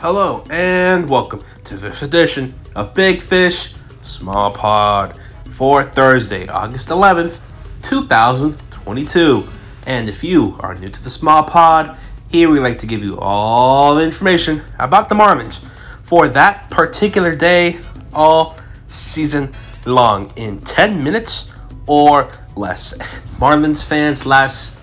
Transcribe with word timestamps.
Hello 0.00 0.42
and 0.48 1.06
welcome 1.10 1.42
to 1.64 1.76
this 1.76 2.00
edition 2.02 2.54
of 2.74 2.94
Big 2.94 3.22
Fish 3.22 3.74
Small 4.02 4.50
Pod 4.50 5.20
for 5.50 5.84
Thursday, 5.84 6.48
August 6.48 6.88
11th, 6.88 7.38
2022. 7.82 9.46
And 9.84 10.08
if 10.08 10.24
you 10.24 10.56
are 10.60 10.74
new 10.74 10.88
to 10.88 11.04
the 11.04 11.10
Small 11.10 11.44
Pod, 11.44 11.98
here 12.30 12.48
we 12.48 12.60
like 12.60 12.78
to 12.78 12.86
give 12.86 13.04
you 13.04 13.18
all 13.18 13.96
the 13.96 14.02
information 14.02 14.62
about 14.78 15.10
the 15.10 15.14
Marlins 15.14 15.62
for 16.04 16.28
that 16.28 16.70
particular 16.70 17.34
day 17.34 17.78
all 18.14 18.56
season 18.88 19.52
long 19.84 20.32
in 20.36 20.60
10 20.60 21.04
minutes 21.04 21.50
or 21.86 22.30
less. 22.56 22.96
Marlins 23.38 23.84
fans 23.84 24.24
last 24.24 24.79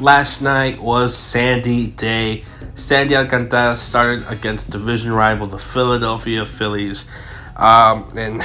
last 0.00 0.42
night 0.42 0.78
was 0.80 1.16
Sandy 1.16 1.88
Day 1.88 2.44
Sandy 2.76 3.16
Alcantara 3.16 3.74
started 3.74 4.26
against 4.28 4.68
division 4.68 5.10
rival 5.10 5.46
the 5.46 5.58
Philadelphia 5.58 6.44
Phillies. 6.44 7.08
Um, 7.56 8.06
and 8.14 8.42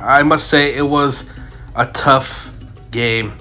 I 0.00 0.22
must 0.22 0.48
say, 0.48 0.74
it 0.74 0.86
was 0.86 1.28
a 1.76 1.84
tough 1.86 2.50
game 2.90 3.36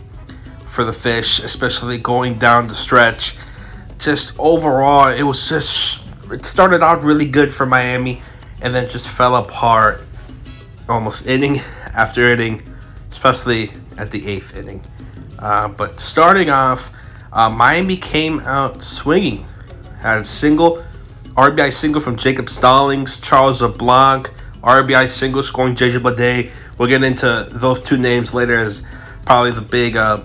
for 0.68 0.84
the 0.84 0.92
Fish, 0.92 1.40
especially 1.40 1.98
going 1.98 2.38
down 2.40 2.68
the 2.68 2.76
stretch. 2.76 3.38
Just 4.00 4.38
overall, 4.38 5.08
it 5.08 5.24
was 5.24 5.48
just, 5.48 6.02
it 6.30 6.44
started 6.44 6.84
out 6.84 7.02
really 7.04 7.26
good 7.26 7.54
for 7.54 7.66
Miami 7.66 8.22
and 8.62 8.76
then 8.76 8.90
just 8.90 9.08
fell 9.08 9.38
apart 9.38 10.04
almost 10.90 11.26
inning 11.26 11.60
after 11.94 12.28
inning, 12.34 12.62
especially 13.12 13.72
at 13.98 14.12
the 14.12 14.28
eighth 14.28 14.58
inning. 14.58 14.84
Uh, 15.40 15.70
but 15.70 16.02
starting 16.02 16.50
off, 16.50 16.92
uh, 17.34 17.50
Miami 17.50 17.98
came 17.98 18.40
out 18.42 18.82
swinging 18.82 19.46
had 20.04 20.20
a 20.20 20.26
single, 20.26 20.84
RBI 21.36 21.72
single 21.74 22.02
from 22.02 22.18
Jacob 22.18 22.50
Stallings, 22.50 23.20
Charles 23.20 23.62
LeBlanc, 23.62 24.30
RBI 24.62 25.08
single 25.08 25.42
scoring 25.42 25.76
JJ 25.76 26.00
Bleday. 26.00 26.52
We'll 26.78 26.90
get 26.90 27.04
into 27.04 27.48
those 27.52 27.82
two 27.82 27.98
names 27.98 28.34
later 28.34 28.58
as 28.58 28.84
probably 29.26 29.52
the 29.52 29.62
big 29.62 29.96
uh, 29.96 30.22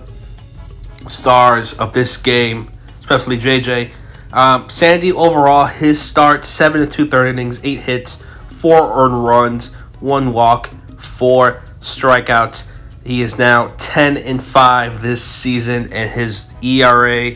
stars 1.07 1.73
of 1.75 1.93
this 1.93 2.17
game, 2.17 2.69
especially 2.99 3.37
JJ. 3.37 3.91
Um, 4.33 4.69
Sandy 4.69 5.13
overall, 5.13 5.65
his 5.65 5.99
start 5.99 6.43
seven 6.43 6.81
and 6.81 6.91
two 6.91 7.07
third 7.07 7.29
innings, 7.29 7.61
eight 7.63 7.79
hits, 7.79 8.17
four 8.49 8.91
earned 8.93 9.23
runs, 9.23 9.67
one 10.01 10.33
walk, 10.33 10.69
four 10.97 11.63
strikeouts. 11.79 12.68
He 13.03 13.21
is 13.21 13.37
now 13.37 13.73
10 13.77 14.17
and 14.17 14.41
5 14.41 15.01
this 15.01 15.23
season, 15.23 15.91
and 15.93 16.11
his 16.11 16.53
ERA 16.61 17.33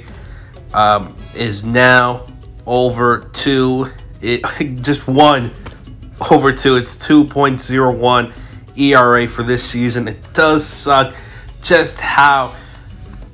um, 0.73 1.15
is 1.35 1.63
now 1.63 2.25
over 2.65 3.29
two. 3.33 3.91
It 4.21 4.43
just 4.81 5.07
one 5.07 5.53
over 6.29 6.51
two. 6.51 6.77
It's 6.77 6.95
2.01 6.95 8.33
ERA 8.77 9.27
for 9.27 9.43
this 9.43 9.63
season. 9.63 10.07
It 10.07 10.33
does 10.33 10.65
suck 10.65 11.15
just 11.61 11.99
how 11.99 12.55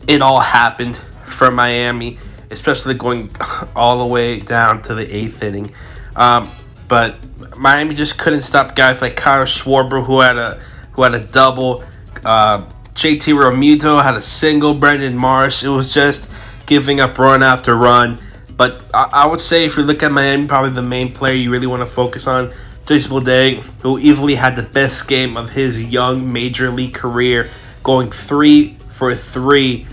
it 0.07 0.21
all 0.21 0.39
happened 0.39 0.97
for 1.25 1.51
Miami, 1.51 2.19
especially 2.51 2.93
going 2.93 3.31
all 3.75 3.99
the 3.99 4.05
way 4.05 4.39
down 4.39 4.81
to 4.83 4.95
the 4.95 5.15
eighth 5.15 5.43
inning. 5.43 5.71
Um, 6.15 6.49
but 6.87 7.15
Miami 7.57 7.93
just 7.93 8.17
couldn't 8.17 8.41
stop 8.41 8.75
guys 8.75 9.01
like 9.01 9.15
Kyle 9.15 9.45
Schwarber, 9.45 10.03
who 10.05 10.19
had 10.19 10.37
a 10.37 10.61
who 10.93 11.03
had 11.03 11.13
a 11.13 11.19
double. 11.19 11.83
Uh, 12.25 12.67
JT 12.99 13.33
Realmuto 13.33 14.03
had 14.03 14.15
a 14.15 14.21
single. 14.21 14.73
Brandon 14.73 15.15
Marsh. 15.15 15.63
It 15.63 15.69
was 15.69 15.93
just 15.93 16.27
giving 16.65 16.99
up 16.99 17.17
run 17.17 17.41
after 17.41 17.75
run. 17.75 18.19
But 18.57 18.85
I, 18.93 19.09
I, 19.13 19.25
would 19.25 19.39
say 19.39 19.65
if 19.65 19.77
you 19.77 19.83
look 19.83 20.03
at 20.03 20.11
Miami, 20.11 20.47
probably 20.47 20.71
the 20.71 20.81
main 20.81 21.13
player 21.13 21.33
you 21.33 21.49
really 21.49 21.65
want 21.65 21.81
to 21.81 21.87
focus 21.87 22.27
on, 22.27 22.53
Jason 22.85 23.09
Bleday, 23.11 23.65
who 23.81 23.99
easily 23.99 24.35
had 24.35 24.57
the 24.57 24.63
best 24.63 25.07
game 25.07 25.37
of 25.37 25.49
his 25.51 25.81
young 25.81 26.31
major 26.31 26.71
league 26.71 26.93
career, 26.93 27.49
going 27.83 28.11
three 28.11 28.75
for 28.89 29.15
three, 29.15 29.87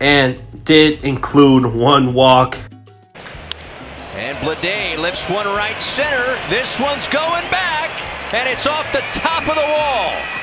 and 0.00 0.40
did 0.64 1.02
include 1.04 1.66
one 1.74 2.14
walk. 2.14 2.56
And 4.14 4.38
Bleday 4.38 4.96
lifts 4.96 5.28
one 5.28 5.46
right 5.46 5.82
center. 5.82 6.38
This 6.48 6.78
one's 6.78 7.08
going 7.08 7.50
back, 7.50 8.32
and 8.32 8.48
it's 8.48 8.68
off 8.68 8.92
the 8.92 9.02
top 9.12 9.48
of 9.48 9.56
the 9.56 9.60
wall 9.60 10.35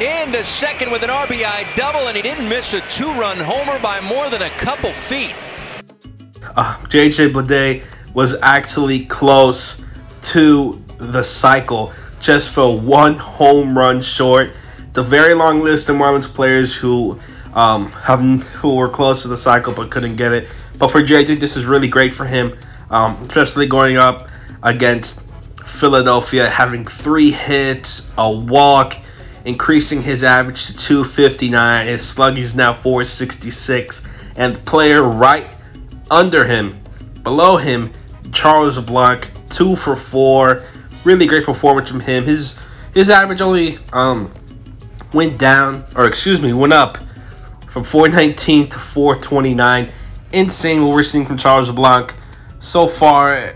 into 0.00 0.44
second 0.44 0.92
with 0.92 1.02
an 1.02 1.10
RBI 1.10 1.74
double, 1.74 2.06
and 2.06 2.16
he 2.16 2.22
didn't 2.22 2.48
miss 2.48 2.72
a 2.72 2.80
two-run 2.82 3.36
homer 3.38 3.78
by 3.80 4.00
more 4.00 4.30
than 4.30 4.42
a 4.42 4.50
couple 4.50 4.92
feet. 4.92 5.34
Uh, 6.56 6.76
JJ 6.84 7.32
Bleday 7.32 7.82
was 8.14 8.36
actually 8.42 9.06
close 9.06 9.82
to 10.22 10.82
the 10.98 11.22
cycle, 11.22 11.92
just 12.20 12.54
for 12.54 12.78
one 12.78 13.14
home 13.14 13.76
run 13.76 14.00
short. 14.00 14.52
The 14.92 15.02
very 15.02 15.34
long 15.34 15.60
list 15.60 15.88
of 15.88 15.96
Marlins 15.96 16.32
players 16.32 16.74
who 16.74 17.18
um, 17.54 17.90
have, 17.90 18.20
who 18.54 18.76
were 18.76 18.88
close 18.88 19.22
to 19.22 19.28
the 19.28 19.36
cycle 19.36 19.72
but 19.72 19.90
couldn't 19.90 20.16
get 20.16 20.32
it. 20.32 20.48
But 20.78 20.92
for 20.92 21.02
JJ, 21.02 21.40
this 21.40 21.56
is 21.56 21.66
really 21.66 21.88
great 21.88 22.14
for 22.14 22.24
him, 22.24 22.56
um, 22.90 23.14
especially 23.22 23.66
going 23.66 23.96
up 23.96 24.28
against 24.62 25.28
Philadelphia, 25.64 26.48
having 26.48 26.86
three 26.86 27.32
hits, 27.32 28.12
a 28.16 28.30
walk 28.30 28.98
increasing 29.48 30.02
his 30.02 30.22
average 30.22 30.66
to 30.66 30.76
259. 30.76 31.86
His 31.86 32.06
slug 32.06 32.36
is 32.36 32.54
now 32.54 32.74
466. 32.74 34.06
And 34.36 34.54
the 34.54 34.60
player 34.60 35.02
right 35.02 35.48
under 36.10 36.46
him, 36.46 36.78
below 37.22 37.56
him, 37.56 37.90
Charles 38.30 38.78
Blanc, 38.78 39.28
two 39.48 39.74
for 39.74 39.96
four. 39.96 40.62
Really 41.04 41.26
great 41.26 41.46
performance 41.46 41.90
from 41.90 42.00
him. 42.00 42.24
His 42.24 42.58
his 42.92 43.08
average 43.08 43.40
only 43.40 43.78
um 43.92 44.30
went 45.14 45.38
down, 45.38 45.86
or 45.96 46.06
excuse 46.06 46.42
me, 46.42 46.52
went 46.52 46.74
up 46.74 46.98
from 47.68 47.84
419 47.84 48.68
to 48.68 48.78
429. 48.78 49.88
Insane 50.32 50.82
what 50.82 50.92
we're 50.92 51.02
seeing 51.02 51.24
from 51.24 51.38
Charles 51.38 51.70
Blanc. 51.70 52.14
So 52.60 52.86
far, 52.86 53.54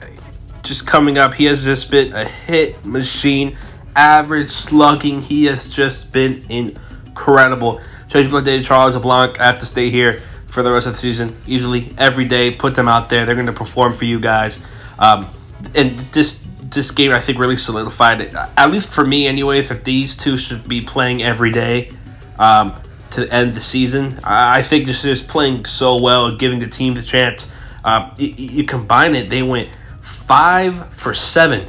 just 0.62 0.86
coming 0.86 1.18
up, 1.18 1.34
he 1.34 1.44
has 1.46 1.62
just 1.62 1.90
been 1.90 2.14
a 2.14 2.24
hit 2.24 2.82
machine 2.86 3.58
average 3.96 4.50
slugging. 4.50 5.22
He 5.22 5.44
has 5.46 5.74
just 5.74 6.12
been 6.12 6.44
incredible. 6.50 7.80
Tracy 8.08 8.42
Day, 8.42 8.62
Charles 8.62 8.94
LeBlanc, 8.94 9.40
I 9.40 9.46
have 9.46 9.58
to 9.60 9.66
stay 9.66 9.90
here 9.90 10.22
for 10.46 10.62
the 10.62 10.70
rest 10.70 10.86
of 10.86 10.94
the 10.94 10.98
season. 10.98 11.36
Usually 11.46 11.90
every 11.96 12.26
day, 12.26 12.54
put 12.54 12.74
them 12.74 12.88
out 12.88 13.08
there. 13.08 13.24
They're 13.24 13.34
going 13.34 13.46
to 13.46 13.52
perform 13.52 13.94
for 13.94 14.04
you 14.04 14.20
guys. 14.20 14.60
Um, 14.98 15.30
and 15.74 15.98
this 16.12 16.46
this 16.62 16.90
game, 16.90 17.12
I 17.12 17.20
think, 17.20 17.38
really 17.38 17.56
solidified 17.56 18.20
it. 18.20 18.34
At 18.34 18.70
least 18.70 18.88
for 18.88 19.04
me, 19.04 19.26
anyways, 19.26 19.68
that 19.68 19.84
these 19.84 20.16
two 20.16 20.38
should 20.38 20.66
be 20.68 20.80
playing 20.80 21.22
every 21.22 21.50
day 21.50 21.90
um, 22.38 22.80
to 23.10 23.28
end 23.32 23.54
the 23.54 23.60
season. 23.60 24.18
I 24.24 24.62
think 24.62 24.86
just 24.86 25.02
just 25.02 25.28
playing 25.28 25.64
so 25.64 26.00
well, 26.00 26.34
giving 26.36 26.58
the 26.58 26.68
team 26.68 26.94
the 26.94 27.02
chance. 27.02 27.46
Uh, 27.84 28.14
you, 28.16 28.28
you 28.28 28.64
combine 28.64 29.14
it, 29.14 29.28
they 29.28 29.42
went 29.42 29.76
five 30.00 30.92
for 30.94 31.12
seven, 31.12 31.66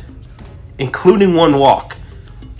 including 0.78 1.34
one 1.34 1.58
walk 1.58 1.98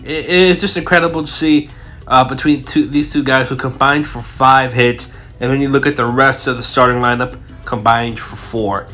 it 0.03 0.25
is 0.29 0.61
just 0.61 0.77
incredible 0.77 1.21
to 1.21 1.27
see 1.27 1.69
uh, 2.07 2.27
between 2.27 2.63
two, 2.63 2.88
these 2.88 3.11
two 3.11 3.23
guys 3.23 3.50
who 3.50 3.55
combined 3.55 4.07
for 4.07 4.21
five 4.21 4.73
hits, 4.73 5.11
and 5.39 5.50
when 5.50 5.61
you 5.61 5.69
look 5.69 5.85
at 5.85 5.95
the 5.95 6.05
rest 6.05 6.47
of 6.47 6.57
the 6.57 6.63
starting 6.63 7.01
lineup, 7.01 7.39
combined 7.65 8.19
for 8.19 8.35
four. 8.35 8.88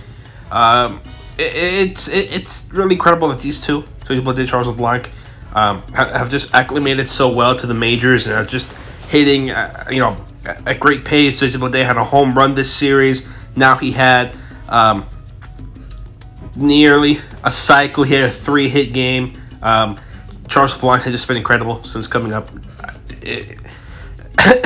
Um, 0.51 1.01
it, 1.37 1.51
it's 1.89 2.07
it, 2.07 2.35
it's 2.35 2.69
really 2.71 2.95
incredible 2.95 3.27
that 3.29 3.39
these 3.39 3.61
two, 3.61 3.83
Sergio 3.99 4.23
Blade 4.23 4.47
Charles 4.47 4.67
LeBlanc, 4.67 5.09
um, 5.53 5.81
have, 5.93 6.11
have 6.11 6.29
just 6.29 6.53
acclimated 6.53 7.07
so 7.07 7.33
well 7.33 7.55
to 7.55 7.67
the 7.67 7.73
majors 7.73 8.27
and 8.27 8.35
are 8.35 8.45
just 8.45 8.75
hitting, 9.09 9.51
uh, 9.51 9.87
you 9.89 9.99
know, 9.99 10.15
at 10.45 10.79
great 10.79 11.05
pace. 11.05 11.41
Sergio 11.41 11.59
Blade 11.59 11.85
had 11.85 11.97
a 11.97 12.03
home 12.03 12.33
run 12.33 12.55
this 12.55 12.73
series. 12.73 13.27
Now 13.55 13.75
he 13.75 13.91
had 13.91 14.37
um, 14.67 15.05
nearly 16.55 17.19
a 17.43 17.51
cycle. 17.51 18.03
He 18.03 18.13
had 18.13 18.29
a 18.29 18.31
three 18.31 18.69
hit 18.69 18.93
game. 18.93 19.33
Um, 19.61 19.99
Charles 20.49 20.73
LeBlanc 20.73 21.03
has 21.03 21.13
just 21.13 21.27
been 21.27 21.37
incredible 21.37 21.83
since 21.83 22.07
coming 22.07 22.33
up. 22.33 22.49
It, 23.21 23.59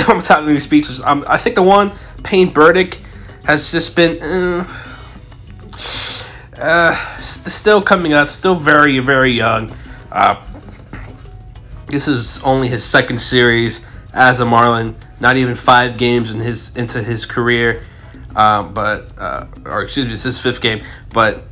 I'm 0.08 0.22
telling 0.22 0.54
you 0.54 0.60
speeches. 0.60 1.02
Um, 1.02 1.26
I 1.28 1.38
think 1.38 1.56
the 1.56 1.64
one 1.64 1.92
Peyton 2.24 2.54
Burdick 2.54 3.02
has 3.46 3.72
just 3.72 3.96
been 3.96 4.22
uh, 4.22 4.68
uh, 6.60 7.18
still 7.18 7.82
coming 7.82 8.14
up, 8.14 8.28
still 8.28 8.56
very 8.56 9.00
very 9.00 9.32
young. 9.32 9.76
Uh, 10.12 10.46
this 11.88 12.08
is 12.08 12.38
only 12.44 12.68
his 12.68 12.84
second 12.84 13.20
series 13.20 13.84
as 14.14 14.40
a 14.40 14.46
Marlin. 14.46 14.96
Not 15.20 15.38
even 15.38 15.56
five 15.56 15.98
games 15.98 16.30
in 16.30 16.40
his 16.40 16.76
into 16.76 17.02
his 17.02 17.26
career, 17.26 17.84
um, 18.36 18.74
but 18.76 19.12
uh, 19.18 19.48
or 19.66 19.82
excuse 19.82 20.06
me, 20.06 20.14
it's 20.14 20.24
his 20.24 20.40
fifth 20.40 20.62
game. 20.62 20.84
But 21.12 21.46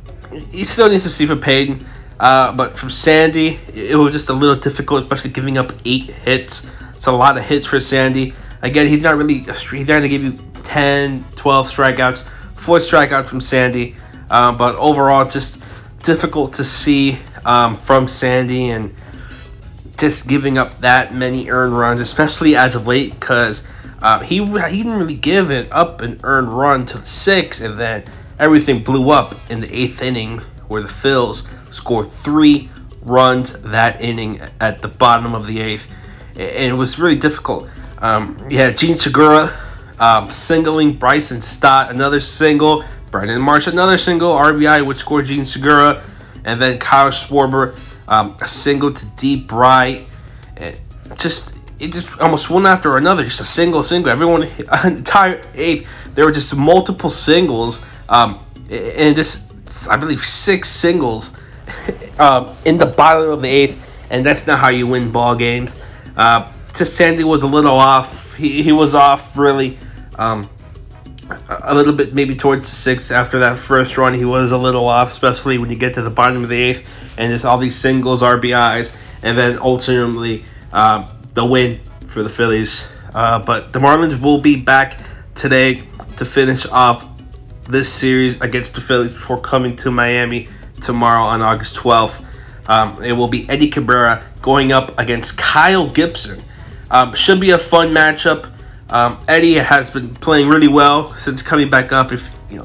he 0.50 0.64
still 0.64 0.88
needs 0.88 1.02
to 1.02 1.10
see 1.10 1.26
from 1.26 1.40
Peyton. 1.40 1.84
Uh, 2.22 2.52
but 2.52 2.78
from 2.78 2.88
Sandy, 2.88 3.58
it 3.74 3.96
was 3.96 4.12
just 4.12 4.28
a 4.28 4.32
little 4.32 4.54
difficult, 4.54 5.02
especially 5.02 5.30
giving 5.32 5.58
up 5.58 5.72
eight 5.84 6.04
hits. 6.04 6.70
It's 6.94 7.06
a 7.06 7.12
lot 7.12 7.36
of 7.36 7.42
hits 7.42 7.66
for 7.66 7.80
Sandy. 7.80 8.32
Again, 8.62 8.86
he's 8.86 9.02
not 9.02 9.16
really 9.16 9.44
a, 9.48 9.52
he's 9.52 9.88
not 9.88 9.98
going 9.98 10.02
to 10.02 10.08
give 10.08 10.22
you 10.22 10.38
10, 10.62 11.24
12 11.34 11.68
strikeouts. 11.68 12.28
Four 12.54 12.78
strikeouts 12.78 13.26
from 13.26 13.40
Sandy. 13.40 13.96
Uh, 14.30 14.52
but 14.52 14.76
overall, 14.76 15.24
just 15.24 15.60
difficult 16.04 16.54
to 16.54 16.64
see 16.64 17.18
um, 17.44 17.74
from 17.74 18.06
Sandy 18.06 18.70
and 18.70 18.94
just 19.98 20.28
giving 20.28 20.58
up 20.58 20.80
that 20.80 21.12
many 21.12 21.50
earned 21.50 21.76
runs, 21.76 21.98
especially 21.98 22.54
as 22.54 22.76
of 22.76 22.86
late, 22.86 23.18
because 23.18 23.66
uh, 24.00 24.20
he 24.20 24.36
he 24.36 24.76
didn't 24.76 24.94
really 24.94 25.14
give 25.14 25.50
it 25.50 25.72
up 25.72 26.00
an 26.02 26.20
earned 26.22 26.52
run 26.52 26.84
to 26.86 26.98
the 26.98 27.04
six, 27.04 27.60
and 27.60 27.80
then 27.80 28.04
everything 28.38 28.84
blew 28.84 29.10
up 29.10 29.34
in 29.50 29.60
the 29.60 29.76
eighth 29.76 30.00
inning 30.00 30.40
where 30.72 30.82
the 30.82 30.88
Phils 30.88 31.46
scored 31.72 32.08
three 32.08 32.68
runs 33.02 33.52
that 33.60 34.00
inning 34.00 34.40
at 34.60 34.80
the 34.80 34.88
bottom 34.88 35.34
of 35.34 35.46
the 35.46 35.60
eighth, 35.60 35.90
and 36.36 36.72
it 36.72 36.74
was 36.74 36.98
really 36.98 37.16
difficult. 37.16 37.68
Um, 37.98 38.36
you 38.48 38.58
had 38.58 38.76
Jean 38.76 38.96
Segura 38.96 39.52
um, 40.02 40.30
singling 40.30 40.94
Bryson 40.94 41.40
Stott, 41.40 41.90
another 41.90 42.20
single. 42.20 42.84
Brandon 43.12 43.40
Marsh, 43.40 43.68
another 43.68 43.96
single. 43.96 44.32
RBI 44.32 44.84
would 44.84 44.96
score 44.96 45.22
Jean 45.22 45.44
Segura. 45.44 46.02
And 46.44 46.60
then 46.60 46.78
Kyle 46.78 47.10
Schwarber, 47.10 47.78
um, 48.08 48.36
a 48.40 48.46
single 48.46 48.92
to 48.92 49.06
deep 49.16 49.52
right. 49.52 50.08
Just 51.16 51.54
it 51.78 51.92
just 51.92 52.18
almost 52.20 52.50
one 52.50 52.66
after 52.66 52.96
another, 52.96 53.22
just 53.24 53.40
a 53.40 53.44
single, 53.44 53.84
single. 53.84 54.10
Everyone, 54.10 54.42
entire 54.84 55.40
eighth, 55.54 55.88
there 56.14 56.24
were 56.24 56.32
just 56.32 56.54
multiple 56.56 57.10
singles. 57.10 57.80
Um, 58.08 58.44
and 58.70 59.14
this, 59.14 59.46
I 59.88 59.96
believe, 59.96 60.24
six 60.24 60.68
singles 60.68 61.32
um, 62.18 62.50
in 62.64 62.78
the 62.78 62.86
bottom 62.86 63.30
of 63.30 63.42
the 63.42 63.48
eighth. 63.48 63.88
And 64.10 64.26
that's 64.26 64.46
not 64.46 64.58
how 64.58 64.68
you 64.68 64.86
win 64.86 65.10
ball 65.10 65.34
games. 65.34 65.82
Uh, 66.16 66.52
Sandy 66.72 67.24
was 67.24 67.42
a 67.42 67.46
little 67.46 67.76
off. 67.76 68.34
He, 68.34 68.62
he 68.62 68.72
was 68.72 68.94
off 68.94 69.36
really 69.36 69.78
um, 70.18 70.48
a 71.48 71.74
little 71.74 71.92
bit 71.92 72.14
maybe 72.14 72.34
towards 72.34 72.68
the 72.68 72.76
sixth 72.76 73.10
after 73.10 73.38
that 73.40 73.56
first 73.56 73.96
run. 73.96 74.14
He 74.14 74.24
was 74.24 74.52
a 74.52 74.58
little 74.58 74.86
off, 74.86 75.10
especially 75.10 75.58
when 75.58 75.70
you 75.70 75.76
get 75.76 75.94
to 75.94 76.02
the 76.02 76.10
bottom 76.10 76.42
of 76.42 76.50
the 76.50 76.60
eighth 76.60 76.88
and 77.16 77.30
there's 77.30 77.44
all 77.44 77.58
these 77.58 77.76
singles, 77.76 78.22
RBIs, 78.22 78.94
and 79.22 79.36
then 79.36 79.58
ultimately 79.58 80.44
um, 80.72 81.06
the 81.34 81.44
win 81.44 81.80
for 82.08 82.22
the 82.22 82.30
Phillies. 82.30 82.84
Uh, 83.14 83.38
but 83.38 83.72
the 83.72 83.78
Marlins 83.78 84.20
will 84.20 84.40
be 84.40 84.56
back 84.56 85.00
today 85.34 85.82
to 86.16 86.24
finish 86.24 86.66
off 86.66 87.11
this 87.64 87.92
series 87.92 88.40
against 88.40 88.74
the 88.74 88.80
Phillies 88.80 89.12
before 89.12 89.38
coming 89.38 89.76
to 89.76 89.90
Miami 89.90 90.48
tomorrow 90.80 91.22
on 91.22 91.42
August 91.42 91.76
12th. 91.76 92.24
Um, 92.66 93.02
it 93.02 93.12
will 93.12 93.28
be 93.28 93.48
Eddie 93.48 93.70
Cabrera 93.70 94.24
going 94.40 94.72
up 94.72 94.98
against 94.98 95.36
Kyle 95.38 95.88
Gibson. 95.88 96.42
Um, 96.90 97.14
should 97.14 97.40
be 97.40 97.50
a 97.50 97.58
fun 97.58 97.88
matchup. 97.88 98.50
Um, 98.90 99.18
Eddie 99.26 99.54
has 99.54 99.90
been 99.90 100.14
playing 100.14 100.48
really 100.48 100.68
well 100.68 101.14
since 101.16 101.40
coming 101.42 101.70
back 101.70 101.92
up. 101.92 102.12
If 102.12 102.30
you 102.50 102.58
know 102.58 102.64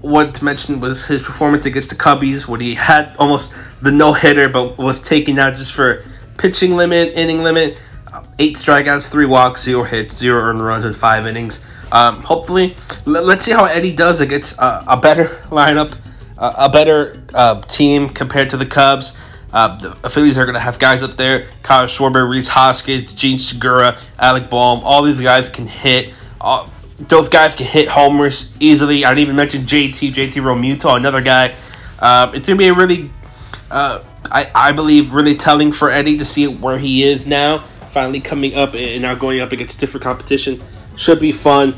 what 0.00 0.34
to 0.34 0.44
mention 0.44 0.80
was 0.80 1.06
his 1.06 1.20
performance 1.22 1.66
against 1.66 1.90
the 1.90 1.96
Cubbies, 1.96 2.46
when 2.46 2.60
he 2.60 2.74
had 2.74 3.14
almost 3.18 3.54
the 3.82 3.92
no 3.92 4.12
hitter, 4.12 4.48
but 4.48 4.78
was 4.78 5.00
taken 5.00 5.38
out 5.38 5.56
just 5.56 5.72
for 5.72 6.04
pitching 6.36 6.76
limit, 6.76 7.16
inning 7.16 7.42
limit. 7.42 7.80
Uh, 8.12 8.22
eight 8.38 8.56
strikeouts, 8.56 9.10
three 9.10 9.26
walks, 9.26 9.62
zero 9.62 9.82
hits, 9.82 10.16
zero 10.16 10.42
earned 10.42 10.62
runs 10.62 10.84
in 10.84 10.92
five 10.92 11.26
innings. 11.26 11.64
Um, 11.92 12.22
hopefully, 12.22 12.74
l- 13.06 13.24
let's 13.24 13.44
see 13.44 13.52
how 13.52 13.64
Eddie 13.64 13.92
does 13.92 14.20
against 14.20 14.58
uh, 14.58 14.84
a 14.86 14.96
better 14.96 15.24
lineup, 15.50 15.98
uh, 16.36 16.52
a 16.56 16.68
better 16.68 17.22
uh, 17.34 17.60
team 17.62 18.08
compared 18.08 18.50
to 18.50 18.56
the 18.56 18.66
Cubs. 18.66 19.16
Uh, 19.52 19.94
the 20.02 20.10
Phillies 20.10 20.36
are 20.36 20.44
going 20.44 20.54
to 20.54 20.60
have 20.60 20.78
guys 20.78 21.02
up 21.02 21.16
there 21.16 21.48
Kyle 21.62 21.86
Schwarber, 21.86 22.30
Rhys 22.30 22.48
Hoskins, 22.48 23.14
Jean 23.14 23.38
Segura, 23.38 23.98
Alec 24.18 24.50
Bohm. 24.50 24.80
All 24.84 25.02
these 25.02 25.20
guys 25.20 25.48
can 25.48 25.66
hit. 25.66 26.12
Uh, 26.40 26.68
those 26.98 27.28
guys 27.28 27.54
can 27.54 27.66
hit 27.66 27.88
homers 27.88 28.52
easily. 28.60 29.04
I 29.04 29.10
didn't 29.10 29.22
even 29.22 29.36
mention 29.36 29.62
JT, 29.62 30.12
JT 30.12 30.32
Realmuto, 30.42 30.96
another 30.96 31.20
guy. 31.20 31.54
Uh, 31.98 32.30
it's 32.34 32.46
going 32.46 32.58
to 32.58 32.62
be 32.62 32.68
a 32.68 32.74
really, 32.74 33.10
uh, 33.70 34.02
I, 34.24 34.50
I 34.54 34.72
believe, 34.72 35.12
really 35.12 35.36
telling 35.36 35.72
for 35.72 35.90
Eddie 35.90 36.18
to 36.18 36.24
see 36.24 36.46
where 36.46 36.78
he 36.78 37.04
is 37.04 37.26
now. 37.26 37.58
Finally 37.88 38.20
coming 38.20 38.54
up 38.54 38.74
and 38.74 39.02
now 39.02 39.14
going 39.14 39.40
up 39.40 39.52
against 39.52 39.80
different 39.80 40.04
competition. 40.04 40.60
Should 40.98 41.20
be 41.20 41.32
fun. 41.32 41.76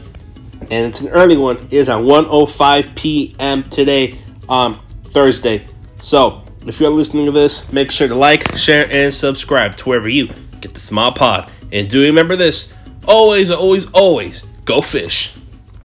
And 0.63 0.87
it's 0.87 1.03
an 1.03 1.09
early 1.09 1.37
one. 1.37 1.59
It 1.59 1.75
is 1.75 1.89
at 1.89 1.99
1.05 1.99 2.95
p.m. 2.97 3.63
today 3.63 4.19
on 4.49 4.75
Thursday. 5.05 5.67
So, 6.01 6.43
if 6.67 6.81
you're 6.81 6.91
listening 6.91 7.27
to 7.27 7.31
this, 7.31 7.71
make 7.73 7.91
sure 7.91 8.09
to 8.09 8.15
like, 8.15 8.57
share, 8.57 8.87
and 8.91 9.13
subscribe 9.13 9.77
to 9.77 9.89
wherever 9.89 10.09
you 10.09 10.29
get 10.61 10.75
the 10.75 10.81
small 10.81 11.13
pod. 11.13 11.51
And 11.71 11.89
do 11.89 12.03
remember 12.03 12.35
this 12.35 12.75
always, 13.07 13.51
always, 13.51 13.91
always 13.91 14.43
go 14.65 14.81
fish. 14.81 15.37